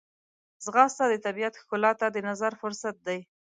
ځغاسته 0.63 1.03
د 1.09 1.15
طبیعت 1.25 1.53
ښکلا 1.61 1.91
ته 1.99 2.07
د 2.11 2.17
نظر 2.29 2.51
فرصت 2.61 2.95
دی 3.07 3.19